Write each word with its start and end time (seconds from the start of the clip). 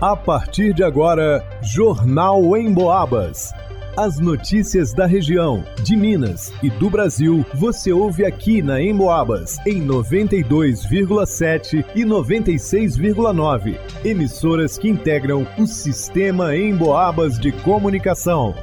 A 0.00 0.14
partir 0.14 0.72
de 0.74 0.84
agora, 0.84 1.42
Jornal 1.62 2.54
em 2.54 2.70
Boabas. 2.70 3.50
As 3.96 4.20
notícias 4.20 4.92
da 4.92 5.06
região, 5.06 5.64
de 5.82 5.96
Minas 5.96 6.52
e 6.62 6.68
do 6.68 6.90
Brasil, 6.90 7.46
você 7.54 7.94
ouve 7.94 8.26
aqui 8.26 8.60
na 8.60 8.78
Emboabas, 8.78 9.56
em 9.66 9.82
92,7 9.82 11.82
e 11.94 12.04
96,9. 12.04 13.78
Emissoras 14.04 14.76
que 14.76 14.86
integram 14.86 15.46
o 15.56 15.66
sistema 15.66 16.54
Emboabas 16.54 17.38
de 17.38 17.50
comunicação. 17.50 18.54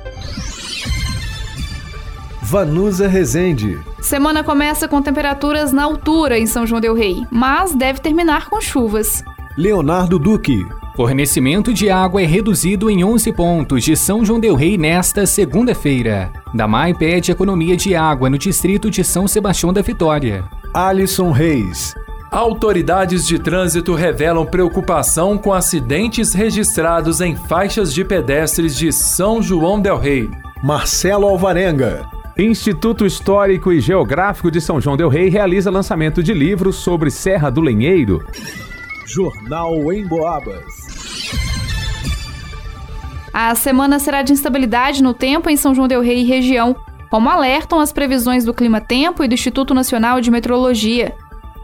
Vanusa 2.43 3.07
Rezende. 3.07 3.79
Semana 4.04 4.43
começa 4.43 4.88
com 4.88 5.02
temperaturas 5.02 5.73
na 5.73 5.84
altura 5.84 6.38
em 6.38 6.45
São 6.45 6.68
João 6.68 6.79
Del 6.79 6.93
Rei, 6.93 7.25
mas 7.31 7.73
deve 7.73 8.00
terminar 8.00 8.52
com 8.52 8.61
chuvas. 8.61 9.23
Leonardo 9.57 10.20
Duque. 10.20 10.63
Fornecimento 10.96 11.73
de 11.73 11.89
água 11.89 12.21
é 12.21 12.25
reduzido 12.25 12.88
em 12.88 13.04
11 13.04 13.33
pontos 13.33 13.83
de 13.83 13.97
São 13.97 14.24
João 14.24 14.39
del 14.39 14.54
Rei 14.54 14.78
nesta 14.78 15.25
segunda-feira. 15.25 16.32
Damai 16.54 16.93
pede 16.93 17.32
economia 17.32 17.75
de 17.75 17.96
água 17.96 18.29
no 18.29 18.38
distrito 18.38 18.92
de 18.92 19.04
São 19.04 19.28
Sebastião 19.28 19.74
da 19.74 19.82
Vitória. 19.82 20.43
Alisson 20.71 21.32
Reis. 21.32 21.96
Autoridades 22.32 23.25
de 23.25 23.39
trânsito 23.39 23.96
revelam 23.96 24.46
preocupação 24.46 25.36
com 25.36 25.52
acidentes 25.52 26.32
registrados 26.32 27.21
em 27.21 27.36
faixas 27.36 27.91
de 27.91 28.05
pedestres 28.05 28.75
de 28.75 28.91
São 28.91 29.41
João 29.41 29.82
del 29.82 29.97
Rei. 29.97 30.30
Marcelo 30.61 31.28
Alvarenga. 31.28 32.05
Instituto 32.38 33.03
Histórico 33.03 33.72
e 33.72 33.80
Geográfico 33.80 34.52
de 34.52 34.61
São 34.61 34.80
João 34.80 34.95
del 34.95 35.09
Rei 35.09 35.28
realiza 35.28 35.72
lançamento 35.72 36.22
de 36.22 36.36
livros 36.36 36.75
sobre 36.75 37.09
Serra 37.09 37.50
do 37.50 37.61
Lenheiro. 37.61 38.23
Jornal 39.06 39.92
em 39.92 40.08
Boabas. 40.08 40.64
A 43.34 43.53
semana 43.56 44.00
será 44.00 44.22
de 44.22 44.31
instabilidade 44.31 45.03
no 45.03 45.14
tempo 45.14 45.50
em 45.50 45.58
São 45.58 45.75
João 45.75 45.88
del 45.88 46.02
Rei 46.02 46.22
e 46.22 46.23
região, 46.23 46.75
como 47.09 47.30
alertam 47.30 47.80
as 47.80 47.92
previsões 47.92 48.45
do 48.45 48.53
Clima 48.53 48.80
Tempo 48.80 49.23
e 49.23 49.27
do 49.27 49.33
Instituto 49.33 49.73
Nacional 49.73 50.22
de 50.22 50.31
Meteorologia. 50.31 51.14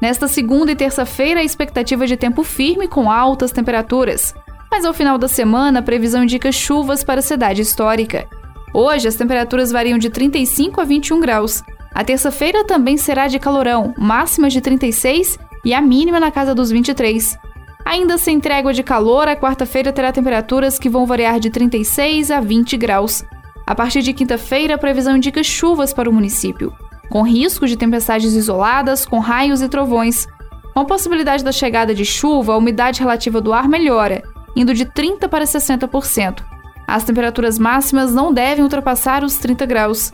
Nesta 0.02 0.28
segunda 0.28 0.72
e 0.72 0.76
terça-feira, 0.76 1.40
a 1.40 1.44
expectativa 1.44 2.06
de 2.06 2.18
tempo 2.18 2.44
firme 2.44 2.88
com 2.88 3.10
altas 3.10 3.52
temperaturas. 3.52 4.34
Mas 4.70 4.84
ao 4.84 4.94
final 4.94 5.18
da 5.18 5.28
semana, 5.28 5.80
a 5.80 5.84
previsão 5.84 6.24
indica 6.24 6.52
chuvas 6.52 7.04
para 7.04 7.20
a 7.20 7.24
cidade 7.24 7.62
histórica. 7.62 8.28
Hoje, 8.74 9.08
as 9.08 9.16
temperaturas 9.16 9.72
variam 9.72 9.98
de 9.98 10.10
35 10.10 10.82
a 10.82 10.84
21 10.84 11.20
graus. 11.20 11.64
A 11.94 12.04
terça-feira 12.04 12.66
também 12.66 12.98
será 12.98 13.28
de 13.28 13.40
calorão, 13.40 13.94
máximas 13.98 14.54
de 14.54 14.62
36 14.62 15.40
e 15.64 15.74
a 15.74 15.82
mínima 15.82 16.20
na 16.20 16.32
casa 16.32 16.56
dos 16.56 16.72
23. 16.72 17.38
Ainda 17.86 18.18
sem 18.18 18.40
trégua 18.40 18.74
de 18.74 18.84
calor, 18.84 19.28
a 19.28 19.36
quarta-feira 19.36 19.92
terá 19.92 20.12
temperaturas 20.12 20.78
que 20.78 20.90
vão 20.90 21.06
variar 21.06 21.40
de 21.40 21.50
36 21.50 22.30
a 22.30 22.40
20 22.40 22.78
graus. 22.78 23.24
A 23.66 23.74
partir 23.74 24.02
de 24.02 24.14
quinta-feira, 24.14 24.76
a 24.76 24.78
previsão 24.78 25.18
indica 25.18 25.44
chuvas 25.44 25.94
para 25.94 26.10
o 26.10 26.14
município, 26.14 26.74
com 27.10 27.24
risco 27.24 27.68
de 27.68 27.78
tempestades 27.78 28.34
isoladas, 28.34 29.06
com 29.06 29.20
raios 29.20 29.62
e 29.62 29.70
trovões. 29.70 30.28
Com 30.74 30.82
a 30.82 30.86
possibilidade 30.86 31.44
da 31.44 31.52
chegada 31.52 31.94
de 31.94 32.06
chuva, 32.06 32.54
a 32.54 32.58
umidade 32.58 33.00
relativa 33.00 33.42
do 33.42 33.54
ar 33.54 33.68
melhora, 33.68 34.24
indo 34.56 34.74
de 34.74 34.86
30% 34.86 35.28
para 35.28 35.46
60%. 35.46 36.44
As 36.88 37.04
temperaturas 37.04 37.60
máximas 37.60 38.14
não 38.14 38.34
devem 38.34 38.64
ultrapassar 38.64 39.24
os 39.24 39.38
30 39.38 39.66
graus. 39.66 40.14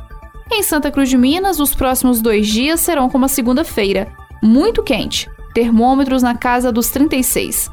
Em 0.52 0.62
Santa 0.62 0.92
Cruz 0.92 1.10
de 1.10 1.18
Minas, 1.18 1.60
os 1.60 1.74
próximos 1.74 2.22
dois 2.22 2.48
dias 2.48 2.80
serão 2.80 3.10
como 3.10 3.26
a 3.26 3.30
segunda-feira, 3.30 4.08
muito 4.42 4.84
quente, 4.84 5.30
termômetros 5.56 6.22
na 6.22 6.36
casa 6.36 6.70
dos 6.70 6.90
36. 6.90 7.72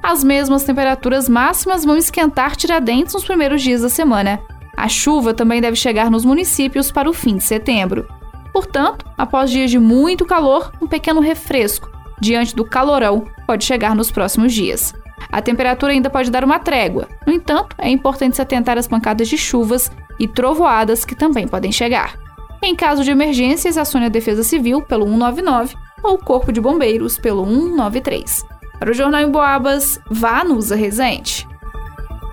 As 0.00 0.22
mesmas 0.22 0.62
temperaturas 0.62 1.28
máximas 1.28 1.84
vão 1.84 1.96
esquentar 1.96 2.54
Tiradentes 2.54 3.12
nos 3.12 3.24
primeiros 3.24 3.60
dias 3.60 3.82
da 3.82 3.88
semana. 3.88 4.38
A 4.76 4.88
chuva 4.88 5.34
também 5.34 5.60
deve 5.60 5.76
chegar 5.76 6.10
nos 6.10 6.24
municípios 6.24 6.92
para 6.92 7.10
o 7.10 7.12
fim 7.12 7.36
de 7.36 7.42
setembro. 7.42 8.06
Portanto, 8.52 9.04
após 9.18 9.50
dias 9.50 9.68
de 9.68 9.80
muito 9.80 10.24
calor, 10.24 10.70
um 10.80 10.86
pequeno 10.86 11.20
refresco, 11.20 11.90
diante 12.20 12.54
do 12.54 12.64
calorão, 12.64 13.24
pode 13.46 13.64
chegar 13.64 13.96
nos 13.96 14.12
próximos 14.12 14.52
dias. 14.52 14.94
A 15.32 15.42
temperatura 15.42 15.92
ainda 15.92 16.08
pode 16.08 16.30
dar 16.30 16.44
uma 16.44 16.60
trégua, 16.60 17.08
no 17.26 17.32
entanto, 17.32 17.74
é 17.78 17.90
importante 17.90 18.36
se 18.36 18.42
atentar 18.42 18.78
às 18.78 18.86
pancadas 18.86 19.26
de 19.26 19.36
chuvas 19.36 19.90
e 20.20 20.28
trovoadas 20.28 21.04
que 21.04 21.16
também 21.16 21.48
podem 21.48 21.72
chegar. 21.72 22.16
Em 22.62 22.76
caso 22.76 23.02
de 23.02 23.10
emergências, 23.10 23.76
acione 23.76 24.06
a 24.06 24.10
Defesa 24.10 24.44
Civil 24.44 24.80
pelo 24.82 25.04
199 25.04 25.74
ou 26.04 26.18
Corpo 26.18 26.52
de 26.52 26.60
Bombeiros 26.60 27.18
pelo 27.18 27.44
193. 27.46 28.44
Para 28.78 28.90
o 28.90 28.94
Jornal 28.94 29.22
em 29.22 29.30
Boabas, 29.30 29.98
vá 30.10 30.44
Nusa 30.44 30.76
Resente. 30.76 31.48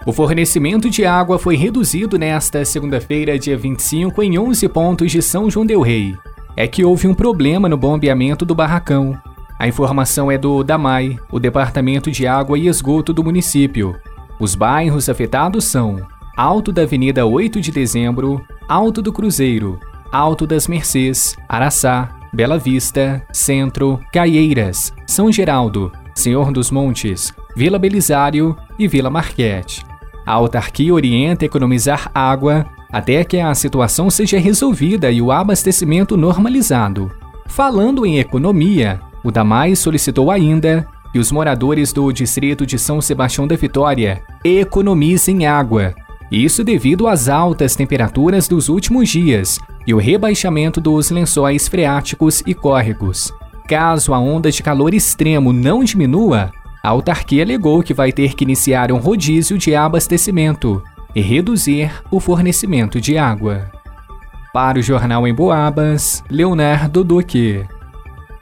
O 0.05 0.11
fornecimento 0.11 0.89
de 0.89 1.05
água 1.05 1.39
foi 1.39 1.55
reduzido 1.55 2.17
nesta 2.17 2.65
segunda-feira, 2.65 3.39
dia 3.39 3.57
25, 3.57 4.21
em 4.21 4.37
11 4.37 4.67
pontos 4.67 5.11
de 5.11 5.21
São 5.21 5.49
João 5.49 5.65
del 5.65 5.81
Rei. 5.81 6.17
É 6.57 6.67
que 6.67 6.83
houve 6.83 7.07
um 7.07 7.13
problema 7.13 7.69
no 7.69 7.77
bombeamento 7.77 8.43
do 8.43 8.53
barracão. 8.53 9.17
A 9.57 9.67
informação 9.67 10.31
é 10.31 10.37
do 10.37 10.63
DAMAI, 10.63 11.17
o 11.31 11.39
Departamento 11.39 12.11
de 12.11 12.25
Água 12.25 12.57
e 12.57 12.67
Esgoto 12.67 13.13
do 13.13 13.23
município. 13.23 13.95
Os 14.39 14.55
bairros 14.55 15.07
afetados 15.07 15.65
são 15.65 16.01
Alto 16.35 16.71
da 16.71 16.81
Avenida 16.81 17.25
8 17.25 17.61
de 17.61 17.71
Dezembro, 17.71 18.43
Alto 18.67 19.03
do 19.03 19.13
Cruzeiro, 19.13 19.79
Alto 20.11 20.47
das 20.47 20.67
Mercês, 20.67 21.37
Araçá, 21.47 22.09
Bela 22.33 22.57
Vista, 22.57 23.21
Centro, 23.33 23.99
Caieiras, 24.11 24.93
São 25.05 25.29
Geraldo, 25.29 25.91
Senhor 26.15 26.51
dos 26.51 26.71
Montes, 26.71 27.33
Vila 27.55 27.77
Belisário 27.77 28.55
e 28.79 28.87
Vila 28.87 29.09
Marquete. 29.09 29.85
A 30.25 30.31
autarquia 30.33 30.93
orienta 30.93 31.45
economizar 31.45 32.09
água 32.13 32.65
até 32.89 33.23
que 33.25 33.39
a 33.39 33.53
situação 33.53 34.09
seja 34.09 34.39
resolvida 34.39 35.11
e 35.11 35.21
o 35.21 35.31
abastecimento 35.31 36.15
normalizado. 36.15 37.11
Falando 37.47 38.05
em 38.05 38.19
economia, 38.19 39.01
o 39.23 39.31
Damai 39.31 39.75
solicitou 39.75 40.31
ainda 40.31 40.87
que 41.11 41.19
os 41.19 41.33
moradores 41.33 41.91
do 41.91 42.09
distrito 42.13 42.65
de 42.65 42.79
São 42.79 43.01
Sebastião 43.01 43.45
da 43.45 43.57
Vitória 43.57 44.23
economizem 44.43 45.45
água. 45.45 45.93
Isso 46.31 46.63
devido 46.63 47.09
às 47.09 47.27
altas 47.27 47.75
temperaturas 47.75 48.47
dos 48.47 48.69
últimos 48.69 49.09
dias 49.09 49.59
e 49.85 49.93
o 49.93 49.97
rebaixamento 49.97 50.79
dos 50.79 51.09
lençóis 51.09 51.67
freáticos 51.67 52.43
e 52.45 52.53
córregos. 52.53 53.33
Caso 53.67 54.13
a 54.13 54.19
onda 54.19 54.51
de 54.51 54.61
calor 54.61 54.93
extremo 54.93 55.53
não 55.53 55.83
diminua, 55.83 56.51
a 56.83 56.89
autarquia 56.89 57.43
alegou 57.43 57.83
que 57.83 57.93
vai 57.93 58.11
ter 58.11 58.33
que 58.33 58.43
iniciar 58.43 58.91
um 58.91 58.97
rodízio 58.97 59.57
de 59.57 59.75
abastecimento 59.75 60.83
e 61.15 61.21
reduzir 61.21 61.91
o 62.09 62.19
fornecimento 62.19 62.99
de 62.99 63.17
água. 63.17 63.69
Para 64.53 64.79
o 64.79 64.81
Jornal 64.81 65.27
em 65.27 65.33
Boabas, 65.33 66.23
Leonardo 66.29 67.03
Duque. 67.03 67.65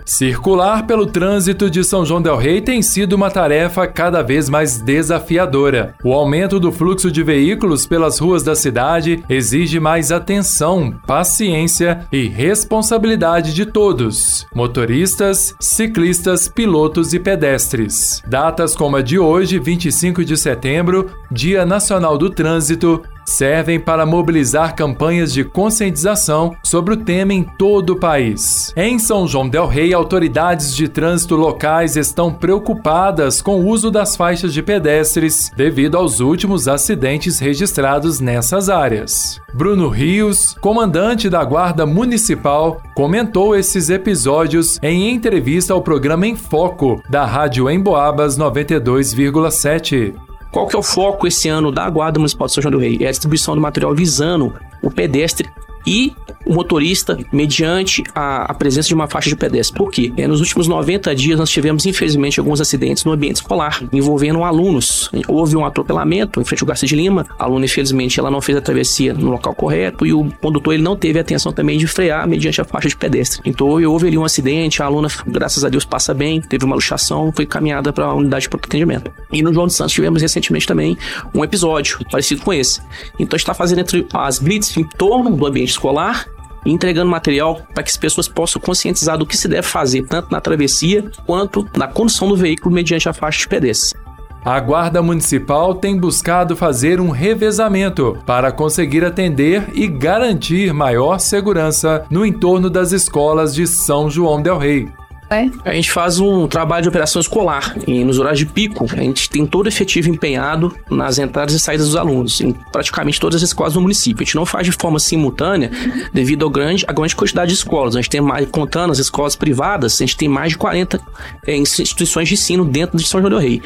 Circular 0.09 0.88
pelo 0.88 1.06
trânsito 1.06 1.70
de 1.70 1.84
São 1.84 2.03
João 2.03 2.20
del 2.20 2.36
Rei 2.36 2.59
tem 2.62 2.81
sido 2.81 3.14
uma 3.14 3.30
tarefa 3.30 3.86
cada 3.86 4.24
vez 4.24 4.50
mais 4.50 4.81
desafiadora. 4.81 5.94
O 6.03 6.14
aumento 6.14 6.59
do 6.59 6.72
fluxo 6.72 7.12
de 7.12 7.22
veículos 7.22 7.86
pelas 7.86 8.18
ruas 8.18 8.42
da 8.42 8.56
cidade 8.56 9.24
exige 9.30 9.80
mais 9.80 10.12
atenção, 10.12 11.00
paciência 11.06 12.08
e 12.12 12.28
responsabilidade 12.28 13.53
de 13.53 13.68
todos: 13.68 14.48
motoristas, 14.52 15.53
ciclistas, 15.59 16.50
pilotos 16.50 17.14
e 17.14 17.19
pedestres. 17.19 18.24
Datas 18.28 18.75
como 18.75 18.96
a 18.96 19.03
de 19.03 19.19
hoje, 19.19 19.59
25 19.59 20.25
de 20.25 20.36
setembro, 20.36 21.12
Dia 21.31 21.68
Nacional 21.68 22.18
do 22.18 22.31
Trânsito, 22.31 23.03
servem 23.29 23.79
para 23.79 24.06
mobilizar 24.06 24.75
campanhas 24.75 25.31
de 25.31 25.44
conscientização 25.44 26.56
sobre 26.63 26.94
o 26.94 26.97
tema 26.97 27.34
em 27.34 27.44
todo 27.44 27.91
o 27.91 28.00
país. 28.00 28.73
Em 28.75 28.97
São 28.97 29.28
João 29.28 29.47
del 29.47 29.67
Rei, 29.67 29.94
autoridades 29.94 30.75
de 30.75 30.88
trânsito 30.88 31.35
locais 31.35 31.95
estão 31.95 32.34
preocupadas 32.34 33.41
com 33.41 33.59
o 33.59 33.68
uso 33.68 33.91
das 33.91 34.16
faixas 34.16 34.53
de 34.53 34.62
pedestres 34.62 35.51
devido 35.56 35.98
aos 35.98 36.19
últimos 36.19 36.68
acidentes 36.68 37.39
registrados 37.39 38.19
nessas 38.19 38.69
áreas. 38.69 39.39
Bruno 39.54 39.89
Rios, 39.89 40.56
comandante 40.62 41.30
da 41.30 41.44
Guarda 41.44 41.86
Municipal, 41.86 42.81
comentou 42.95 43.56
esses 43.56 43.89
episódios 43.89 44.77
em 44.81 45.12
entrevista 45.12 45.74
ao 45.74 45.81
programa 45.81 46.27
Em 46.27 46.36
Foco 46.36 47.01
da 47.09 47.25
Rádio 47.25 47.69
Emboabas 47.69 48.38
92,7. 48.38 50.29
Qual 50.51 50.68
que 50.68 50.75
é 50.75 50.80
o 50.80 50.84
foco 50.84 51.28
esse 51.28 51.48
ano 51.48 51.72
da 51.72 51.88
Guarda 51.90 52.19
Municipal 52.19 52.48
de 52.48 52.54
São 52.54 52.62
João 52.62 52.72
do 52.72 52.80
Rei? 52.80 52.98
É 53.01 53.07
a 53.07 53.12
distribuição 53.12 53.54
do 53.54 53.62
material 53.62 53.94
visando 53.94 54.54
o 54.81 54.90
pedestre 54.90 55.50
e 55.86 56.14
o 56.46 56.54
motorista 56.54 57.18
mediante 57.31 58.04
a, 58.14 58.52
a, 58.52 58.54
presença 58.54 58.88
de 58.88 58.94
uma 58.94 59.08
faixa 59.08 59.30
de 59.30 59.36
pedestre. 59.36 59.78
Por 59.78 59.92
quê? 59.92 60.12
É, 60.18 60.28
nos 60.28 60.40
últimos 60.40 60.68
90 60.68 61.14
dias 61.16 61.40
nós 61.40 61.50
tivemos, 61.50 61.86
infelizmente, 61.86 62.40
alguns 62.40 62.62
acidentes 62.62 63.04
no 63.04 63.12
ambiente 63.12 63.38
escolar 63.38 63.81
envolvendo 63.92 64.44
alunos. 64.44 65.10
Houve 65.28 65.56
um 65.56 65.66
atropelamento 65.66 66.40
em 66.40 66.44
frente 66.44 66.64
ao 66.64 66.68
Garcia 66.68 66.88
de 66.88 66.96
Lima. 66.96 67.26
A 67.38 67.44
aluna, 67.44 67.66
infelizmente, 67.66 68.20
ela 68.20 68.31
não 68.31 68.42
fez 68.42 68.58
a 68.58 68.62
travessia 68.62 69.14
no 69.14 69.31
local 69.31 69.54
correto 69.54 70.06
e 70.06 70.14
o 70.14 70.30
condutor 70.42 70.74
ele 70.74 70.84
não 70.84 70.96
teve 70.96 71.20
atenção 71.20 71.52
também 71.52 71.78
de 71.78 71.88
frear 71.88 72.28
mediante 72.28 72.62
a 72.62 72.64
faixa 72.64 72.88
de 72.88 72.96
pedestre. 72.96 73.42
Então 73.46 73.68
houve 73.68 74.08
ali 74.08 74.18
um 74.18 74.24
acidente, 74.26 74.81
a 74.81 74.86
aluna, 74.86 75.08
graças 75.28 75.64
a 75.64 75.70
Deus, 75.70 75.86
passa 75.86 76.14
bem, 76.14 76.42
teve 76.42 76.66
uma 76.66 76.76
luxação, 76.76 77.31
foi 77.36 77.46
caminhada 77.46 77.92
para 77.94 78.06
a 78.06 78.14
unidade 78.14 78.48
de 78.48 78.56
atendimento. 78.56 79.12
E 79.31 79.42
no 79.42 79.54
João 79.54 79.68
de 79.68 79.74
Santos 79.74 79.94
tivemos 79.94 80.22
recentemente 80.22 80.68
também 80.68 80.98
um 81.34 81.44
episódio 81.44 82.00
parecido 82.12 82.42
com 82.42 82.54
esse. 82.54 82.81
Então 83.20 83.36
está 83.36 83.54
fazendo 83.54 83.80
as 84.14 84.40
blitz 84.40 84.76
em 84.78 84.84
torno 84.84 85.36
do 85.36 85.46
ambiente 85.46 85.69
escolar 85.71 86.25
e 86.66 86.71
entregando 86.71 87.10
material 87.10 87.62
para 87.74 87.83
que 87.83 87.89
as 87.89 87.98
pessoas 87.98 88.27
possam 88.27 88.62
conscientizar 88.62 89.18
do 89.18 89.25
que 89.25 89.38
se 89.38 89.48
deve 89.48 89.68
fazer, 89.68 90.06
tanto 90.07 90.31
na 90.31 90.42
travessia 90.42 91.10
quanto 91.25 91.68
na 91.75 91.88
condução 91.88 92.27
do 92.27 92.36
veículo 92.36 92.74
mediante 92.74 93.07
a 93.07 93.13
faixa 93.13 93.39
de 93.39 93.48
pedestre. 93.48 94.00
A 94.44 94.57
Guarda 94.60 95.01
Municipal 95.01 95.75
tem 95.75 95.98
buscado 95.98 96.56
fazer 96.56 97.01
um 97.01 97.10
revezamento 97.10 98.18
para 98.25 98.51
conseguir 98.51 99.04
atender 99.04 99.69
e 99.74 99.86
garantir 99.86 100.74
maior 100.74 101.19
segurança 101.19 102.06
no 102.10 102.25
entorno 102.25 102.69
das 102.69 102.94
escolas 102.94 103.54
de 103.54 103.68
São 103.68 104.10
João 104.10 104.42
Del 104.42 104.57
Rei. 104.57 104.89
É. 105.30 105.48
A 105.64 105.74
gente 105.74 105.92
faz 105.92 106.20
um 106.20 106.48
trabalho 106.48 106.81
de 106.81 106.90
operação 106.90 107.20
escolar 107.20 107.76
e 107.86 108.04
nos 108.04 108.18
horários 108.18 108.40
de 108.40 108.48
pico 108.48 108.86
a 108.92 108.96
gente 108.96 109.30
tem 109.30 109.46
todo 109.46 109.68
efetivo 109.68 110.10
empenhado 110.10 110.76
nas 110.90 111.20
entradas 111.20 111.54
e 111.54 111.60
saídas 111.60 111.86
dos 111.88 111.96
alunos 111.96 112.42
em 112.42 112.52
praticamente 112.72 113.20
todas 113.20 113.44
as 113.44 113.50
escolas 113.50 113.74
do 113.74 113.81
município. 113.81 114.24
A 114.24 114.26
gente 114.26 114.36
não 114.36 114.46
faz 114.46 114.66
de 114.66 114.72
forma 114.72 115.00
simultânea 115.00 115.70
devido 116.12 116.46
ao 116.46 116.50
grande, 116.50 116.84
à 116.88 116.94
grande 116.94 117.16
quantidade 117.16 117.50
de 117.50 117.58
escolas. 117.58 117.96
A 117.96 118.02
gente 118.02 118.10
tem 118.10 118.22
mais, 118.22 118.50
contando 118.50 118.92
as 118.92 118.98
escolas 118.98 119.36
privadas, 119.36 119.96
a 120.02 120.06
gente 120.06 120.18
tem 120.18 120.28
mais 120.28 120.54
de 120.54 120.58
40 120.58 121.00
é, 121.46 121.56
instituições 121.56 122.28
de 122.28 122.34
ensino 122.34 122.66
dentro 122.66 122.98
de 122.98 123.08
São 123.08 123.20
João 123.20 123.30
del 123.30 123.40
Rei. 123.40 123.62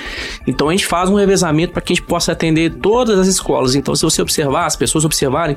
Então 0.45 0.67
a 0.67 0.71
gente 0.73 0.85
faz 0.85 1.09
um 1.09 1.15
revezamento 1.15 1.71
para 1.71 1.81
que 1.81 1.93
a 1.93 1.95
gente 1.95 2.05
possa 2.05 2.33
atender 2.33 2.73
todas 2.75 3.17
as 3.17 3.27
escolas. 3.27 3.73
Então 3.73 3.95
se 3.95 4.03
você 4.03 4.21
observar, 4.21 4.65
as 4.65 4.75
pessoas 4.75 5.05
observarem, 5.05 5.55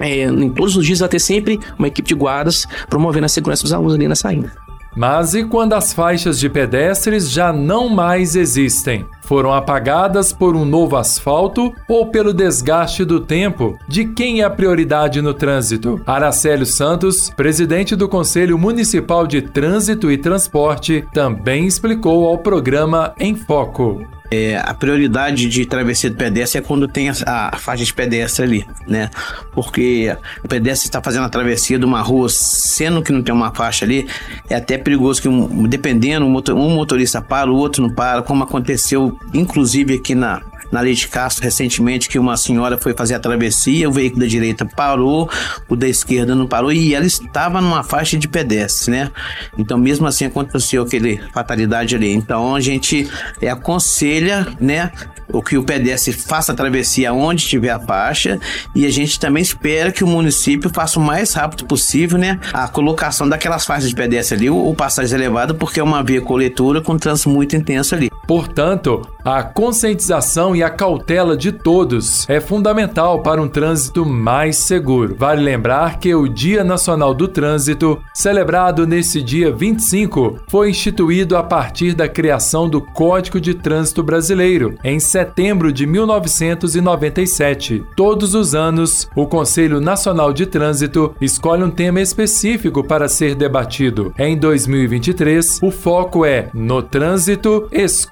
é, 0.00 0.24
em 0.24 0.50
todos 0.50 0.76
os 0.76 0.84
dias 0.84 0.98
vai 0.98 1.08
ter 1.08 1.20
sempre 1.20 1.60
uma 1.78 1.86
equipe 1.86 2.08
de 2.08 2.14
guardas 2.14 2.66
promovendo 2.90 3.26
a 3.26 3.28
segurança 3.28 3.62
dos 3.62 3.72
alunos 3.72 3.94
ali 3.94 4.08
na 4.08 4.16
saída. 4.16 4.65
Mas 4.96 5.34
e 5.34 5.44
quando 5.44 5.74
as 5.74 5.92
faixas 5.92 6.40
de 6.40 6.48
pedestres 6.48 7.30
já 7.30 7.52
não 7.52 7.90
mais 7.90 8.34
existem? 8.34 9.04
Foram 9.20 9.52
apagadas 9.52 10.32
por 10.32 10.56
um 10.56 10.64
novo 10.64 10.96
asfalto 10.96 11.74
ou 11.86 12.06
pelo 12.06 12.32
desgaste 12.32 13.04
do 13.04 13.20
tempo? 13.20 13.76
De 13.86 14.06
quem 14.06 14.40
é 14.40 14.44
a 14.44 14.50
prioridade 14.50 15.20
no 15.20 15.34
trânsito? 15.34 16.00
Aracélio 16.06 16.64
Santos, 16.64 17.28
presidente 17.30 17.94
do 17.94 18.08
Conselho 18.08 18.56
Municipal 18.56 19.26
de 19.26 19.42
Trânsito 19.42 20.10
e 20.10 20.16
Transporte, 20.16 21.04
também 21.12 21.66
explicou 21.66 22.26
ao 22.26 22.38
programa 22.38 23.12
Em 23.18 23.34
Foco. 23.34 24.15
É, 24.30 24.56
a 24.58 24.74
prioridade 24.74 25.48
de 25.48 25.66
travessia 25.66 26.10
de 26.10 26.16
pedestre 26.16 26.58
é 26.58 26.62
quando 26.62 26.88
tem 26.88 27.08
a, 27.08 27.14
a, 27.26 27.56
faixa 27.56 27.84
de 27.84 27.92
pedestre 27.92 28.44
ali, 28.44 28.66
né? 28.86 29.10
Porque 29.52 30.16
o 30.44 30.48
pedestre 30.48 30.88
está 30.88 31.02
fazendo 31.02 31.24
a 31.24 31.28
travessia 31.28 31.78
de 31.78 31.84
uma 31.84 32.00
rua, 32.00 32.28
sendo 32.28 33.02
que 33.02 33.12
não 33.12 33.22
tem 33.22 33.34
uma 33.34 33.54
faixa 33.54 33.84
ali, 33.84 34.06
é 34.48 34.56
até 34.56 34.76
perigoso 34.78 35.22
que, 35.22 35.28
um, 35.28 35.66
dependendo, 35.66 36.26
um, 36.26 36.30
motor, 36.30 36.56
um 36.56 36.74
motorista 36.74 37.20
para, 37.22 37.50
o 37.50 37.56
outro 37.56 37.82
não 37.82 37.90
para, 37.90 38.22
como 38.22 38.42
aconteceu, 38.42 39.18
inclusive 39.32 39.94
aqui 39.94 40.14
na, 40.14 40.42
na 40.76 40.82
Lei 40.82 40.92
de 40.92 41.08
Castro 41.08 41.42
recentemente 41.42 42.06
que 42.06 42.18
uma 42.18 42.36
senhora 42.36 42.76
foi 42.76 42.92
fazer 42.92 43.14
a 43.14 43.18
travessia, 43.18 43.88
o 43.88 43.92
veículo 43.92 44.20
da 44.20 44.26
direita 44.26 44.66
parou, 44.66 45.28
o 45.66 45.74
da 45.74 45.88
esquerda 45.88 46.34
não 46.34 46.46
parou 46.46 46.70
e 46.70 46.94
ela 46.94 47.06
estava 47.06 47.62
numa 47.62 47.82
faixa 47.82 48.18
de 48.18 48.28
pedestre, 48.28 48.90
né? 48.90 49.10
Então, 49.56 49.78
mesmo 49.78 50.06
assim, 50.06 50.26
aconteceu 50.26 50.82
aquele 50.82 51.18
fatalidade 51.32 51.96
ali. 51.96 52.12
Então, 52.12 52.54
a 52.54 52.60
gente 52.60 53.08
aconselha, 53.50 54.46
né, 54.60 54.92
o 55.32 55.42
que 55.42 55.56
o 55.56 55.64
pedestre 55.64 56.12
faça 56.12 56.52
a 56.52 56.54
travessia 56.54 57.12
onde 57.12 57.46
tiver 57.46 57.70
a 57.70 57.80
faixa 57.80 58.38
e 58.74 58.84
a 58.86 58.90
gente 58.90 59.18
também 59.18 59.42
espera 59.42 59.90
que 59.90 60.04
o 60.04 60.06
município 60.06 60.70
faça 60.72 61.00
o 61.00 61.02
mais 61.02 61.32
rápido 61.32 61.64
possível, 61.64 62.18
né, 62.18 62.38
a 62.52 62.68
colocação 62.68 63.26
daquelas 63.26 63.64
faixas 63.64 63.88
de 63.88 63.94
pedestre 63.94 64.36
ali, 64.36 64.50
ou 64.50 64.74
passagem 64.74 65.16
elevada, 65.16 65.54
porque 65.54 65.80
é 65.80 65.82
uma 65.82 66.02
via 66.02 66.20
coletora 66.20 66.82
com 66.82 66.98
trânsito 66.98 67.30
muito 67.30 67.56
intenso 67.56 67.94
ali. 67.94 68.10
Portanto, 68.26 69.02
a 69.24 69.42
conscientização 69.42 70.54
e 70.54 70.62
a 70.62 70.70
cautela 70.70 71.36
de 71.36 71.50
todos 71.50 72.30
é 72.30 72.38
fundamental 72.38 73.22
para 73.22 73.42
um 73.42 73.48
trânsito 73.48 74.06
mais 74.06 74.56
seguro. 74.56 75.16
Vale 75.18 75.42
lembrar 75.42 75.98
que 75.98 76.14
o 76.14 76.28
Dia 76.28 76.62
Nacional 76.62 77.12
do 77.12 77.26
Trânsito, 77.26 78.00
celebrado 78.14 78.86
nesse 78.86 79.20
dia 79.20 79.50
25, 79.50 80.38
foi 80.46 80.70
instituído 80.70 81.36
a 81.36 81.42
partir 81.42 81.92
da 81.92 82.08
criação 82.08 82.68
do 82.68 82.80
Código 82.80 83.40
de 83.40 83.52
Trânsito 83.52 84.00
Brasileiro, 84.02 84.76
em 84.84 85.00
setembro 85.00 85.72
de 85.72 85.86
1997. 85.86 87.84
Todos 87.96 88.32
os 88.32 88.54
anos, 88.54 89.08
o 89.16 89.26
Conselho 89.26 89.80
Nacional 89.80 90.32
de 90.32 90.46
Trânsito 90.46 91.14
escolhe 91.20 91.64
um 91.64 91.70
tema 91.70 92.00
específico 92.00 92.84
para 92.84 93.08
ser 93.08 93.34
debatido. 93.34 94.14
Em 94.16 94.36
2023, 94.36 95.58
o 95.62 95.72
foco 95.72 96.24
é 96.24 96.48
no 96.54 96.80
trânsito, 96.80 97.66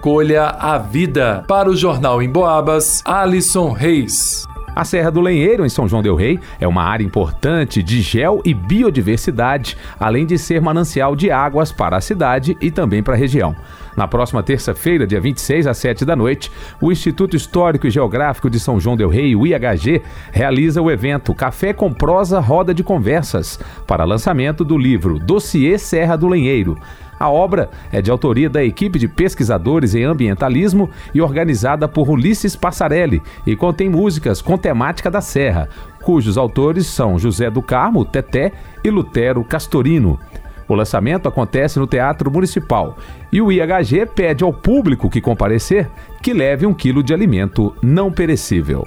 escolha 0.04 0.48
a 0.48 0.76
vida. 0.76 1.42
Para 1.48 1.70
o 1.70 1.74
Jornal 1.74 2.22
em 2.22 2.28
Boabas, 2.28 3.00
Alisson 3.06 3.72
Reis. 3.72 4.46
A 4.76 4.84
Serra 4.84 5.10
do 5.10 5.22
Lenheiro, 5.22 5.64
em 5.64 5.68
São 5.70 5.88
João 5.88 6.02
Del 6.02 6.14
Rei, 6.14 6.38
é 6.60 6.68
uma 6.68 6.82
área 6.82 7.02
importante 7.02 7.82
de 7.82 8.02
gel 8.02 8.42
e 8.44 8.52
biodiversidade, 8.52 9.78
além 9.98 10.26
de 10.26 10.36
ser 10.36 10.60
manancial 10.60 11.16
de 11.16 11.30
águas 11.30 11.72
para 11.72 11.96
a 11.96 12.02
cidade 12.02 12.54
e 12.60 12.70
também 12.70 13.02
para 13.02 13.14
a 13.14 13.16
região. 13.16 13.56
Na 13.96 14.06
próxima 14.06 14.42
terça-feira, 14.42 15.06
dia 15.06 15.22
26 15.22 15.66
às 15.66 15.78
7 15.78 16.04
da 16.04 16.14
noite, 16.14 16.52
o 16.82 16.92
Instituto 16.92 17.34
Histórico 17.34 17.86
e 17.86 17.90
Geográfico 17.90 18.50
de 18.50 18.60
São 18.60 18.78
João 18.78 18.98
Del 18.98 19.08
Rei, 19.08 19.34
o 19.34 19.46
IHG, 19.46 20.02
realiza 20.32 20.82
o 20.82 20.90
evento 20.90 21.34
Café 21.34 21.72
com 21.72 21.90
Prosa 21.90 22.40
Roda 22.40 22.74
de 22.74 22.84
Conversas, 22.84 23.58
para 23.86 24.04
lançamento 24.04 24.66
do 24.66 24.76
livro 24.76 25.18
Dossiê 25.18 25.78
Serra 25.78 26.14
do 26.14 26.28
Lenheiro. 26.28 26.76
A 27.24 27.30
obra 27.30 27.70
é 27.90 28.02
de 28.02 28.10
autoria 28.10 28.50
da 28.50 28.62
equipe 28.62 28.98
de 28.98 29.08
pesquisadores 29.08 29.94
em 29.94 30.04
ambientalismo 30.04 30.90
e 31.14 31.22
organizada 31.22 31.88
por 31.88 32.10
Ulisses 32.10 32.54
Passarelli 32.54 33.22
e 33.46 33.56
contém 33.56 33.88
músicas 33.88 34.42
com 34.42 34.58
temática 34.58 35.10
da 35.10 35.22
Serra, 35.22 35.70
cujos 36.02 36.36
autores 36.36 36.86
são 36.86 37.18
José 37.18 37.50
do 37.50 37.62
Carmo, 37.62 38.04
Teté 38.04 38.52
e 38.84 38.90
Lutero 38.90 39.42
Castorino. 39.42 40.20
O 40.68 40.74
lançamento 40.74 41.26
acontece 41.26 41.78
no 41.78 41.86
Teatro 41.86 42.30
Municipal 42.30 42.98
e 43.32 43.40
o 43.40 43.50
IHG 43.50 44.04
pede 44.14 44.44
ao 44.44 44.52
público 44.52 45.08
que 45.08 45.22
comparecer 45.22 45.88
que 46.22 46.34
leve 46.34 46.66
um 46.66 46.74
quilo 46.74 47.02
de 47.02 47.14
alimento 47.14 47.74
não 47.82 48.12
perecível. 48.12 48.86